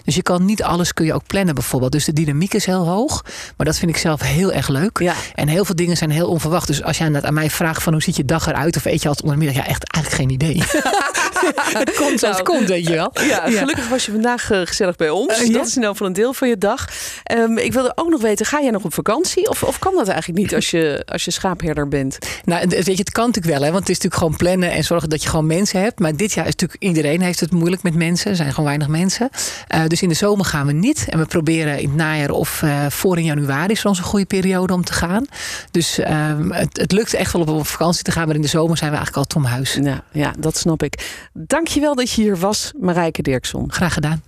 Dus 0.04 0.16
je 0.16 0.22
kan 0.22 0.46
niet 0.46 0.64
alles 0.64 0.94
kun 0.94 1.06
je 1.06 1.14
ook 1.14 1.28
plannen 1.28 1.56
bijvoorbeeld. 1.56 1.92
Dus 1.92 2.06
de 2.06 2.14
dynamiek 2.14 2.54
is 2.54 2.66
heel 2.66 2.88
hoog. 2.88 3.26
Maar 3.58 3.66
dat 3.66 3.78
vind 3.78 3.92
ik 3.92 3.98
zelf 3.98 4.22
heel 4.22 4.52
erg 4.52 4.68
leuk. 4.68 5.00
Ja. 5.00 5.14
En 5.36 5.48
heel 5.48 5.66
veel 5.66 5.76
dingen 5.76 5.98
zijn 5.98 6.10
heel 6.10 6.28
onverwacht. 6.28 6.68
Dus 6.68 6.84
als 6.84 6.98
jij 6.98 7.22
aan 7.22 7.34
mij 7.34 7.50
vraagt 7.50 7.84
van 7.84 7.94
hoe 7.94 8.02
ziet 8.02 8.16
je 8.16 8.26
dag 8.26 8.48
eruit? 8.48 8.76
Of 8.76 8.86
eet 8.86 9.02
je 9.02 9.08
altijd 9.08 9.26
onder 9.26 9.40
de 9.40 9.46
middag? 9.46 9.66
Ja, 9.66 9.70
echt 9.70 9.94
eigenlijk 9.94 10.24
geen 10.24 10.30
idee. 10.30 10.64
het 11.80 11.96
komt 11.96 12.20
zoals 12.20 12.38
het 12.38 12.46
komt, 12.46 12.68
weet 12.68 12.88
je 12.88 12.94
wel. 12.94 13.12
Ja, 13.28 13.50
gelukkig 13.50 13.90
was 13.90 14.06
je 14.06 14.12
vandaag 14.12 14.52
uh, 14.52 14.62
gezellig 14.64 14.96
bij 14.96 15.10
ons. 15.10 15.42
Uh, 15.42 15.54
dat 15.54 15.68
is 15.68 15.76
nou 15.76 15.96
van 15.96 16.06
een 16.06 16.14
deel 16.14 16.34
van 16.34 16.48
je 16.48 16.58
dag. 16.58 16.90
Um, 17.38 17.58
ik 17.58 17.74
wilde 17.74 17.92
ook 17.96 18.10
nog 18.10 18.22
weten, 18.22 18.46
ga 18.46 18.62
jij 18.62 18.72
nog 18.72 18.84
op 18.84 18.94
vakantie? 18.94 19.50
Of, 19.50 19.64
of 19.64 19.80
kan 19.80 19.96
dat 19.96 20.08
eigenlijk 20.08 20.40
niet 20.40 20.56
als 20.56 20.72
je, 20.72 21.04
als 21.06 21.26
je 21.26 21.32
schaapherder 21.32 21.88
bent? 21.88 22.18
Nou, 22.44 22.68
weet 22.68 22.86
je, 22.86 22.92
het 22.92 23.12
kan 23.12 23.26
natuurlijk 23.26 23.56
wel. 23.56 23.64
Hè, 23.64 23.72
want 23.72 23.88
het 23.88 23.90
is 23.90 24.04
natuurlijk 24.04 24.22
gewoon 24.22 24.38
plannen 24.38 24.72
en 24.72 24.84
zorgen 24.84 25.10
dat 25.10 25.24
je 25.24 25.30
gewoon 25.30 25.48
mensen 25.48 25.82
hebt. 25.82 26.00
Maar 26.00 26.16
dit 26.24 26.34
jaar 26.34 26.48
is 26.48 26.52
natuurlijk 26.52 26.84
iedereen 26.84 27.22
heeft 27.22 27.40
het 27.40 27.52
moeilijk 27.52 27.84
met 27.84 27.96
mensen. 27.96 28.30
Er 28.30 28.36
zijn 28.36 28.50
gewoon 28.50 28.66
weinig 28.66 28.88
mensen. 28.88 29.30
Uh, 29.76 29.88
dus 29.88 30.02
in 30.02 30.10
de 30.10 30.16
zomer 30.16 30.46
gaan 30.46 30.66
we 30.66 30.74
niet. 30.74 31.06
En 31.10 31.20
we 31.20 31.26
proberen 31.26 31.80
in 31.80 31.88
het 31.88 31.96
najaar 31.96 32.30
of 32.30 32.62
uh, 32.62 32.86
voor 32.90 33.18
in 33.18 33.24
januari 33.24 33.72
is 33.72 33.86
onze 33.86 34.04
goede 34.04 34.26
periode 34.26 34.74
om 34.74 34.84
te 34.84 34.94
gaan. 34.94 35.26
Dus 35.72 36.00
uh, 36.00 36.08
het, 36.50 36.78
het, 36.78 36.92
lukt 36.92 37.14
echt 37.14 37.34
wel 37.34 37.42
om 37.42 37.50
op 37.50 37.68
vakantie 37.68 38.04
te 38.04 38.12
gaan. 38.12 38.26
Maar 38.26 38.36
in 38.36 38.42
de 38.42 38.48
zomer 38.48 38.78
zijn 38.78 38.92
we 38.92 38.98
eigenlijk 38.98 39.26
al 39.28 39.34
tom 39.34 39.52
huis. 39.52 39.80
Ja, 39.82 40.04
ja, 40.12 40.34
dat 40.40 40.58
snap 40.58 40.84
ik. 40.84 41.28
Dankjewel 41.34 41.96
dat 41.96 42.12
je 42.12 42.22
hier 42.22 42.38
was, 42.38 42.72
Marijke 42.80 43.22
Dirkson. 43.22 43.72
Graag 43.72 43.94
gedaan. 43.94 44.24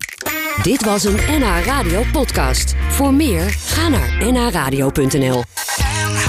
Dit 0.61 0.85
was 0.85 1.03
een 1.03 1.19
NH 1.27 1.65
Radio 1.65 2.03
podcast. 2.11 2.75
Voor 2.89 3.13
meer, 3.13 3.49
ga 3.49 3.87
naar 3.87 4.31
nhradio.nl 4.31 5.43
NH 5.83 6.27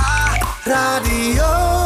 Radio 0.65 1.86